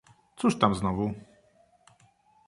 [0.35, 1.13] "cóż tam znowu?"